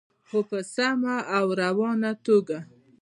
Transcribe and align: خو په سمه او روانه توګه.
خو 0.27 0.39
په 0.49 0.59
سمه 0.73 1.15
او 1.37 1.45
روانه 1.61 2.11
توګه. 2.25 2.59